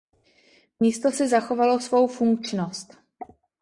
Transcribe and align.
Místo 0.79 1.11
si 1.11 1.27
zachovalo 1.27 1.79
svou 1.79 2.07
funkčnost. 2.07 2.97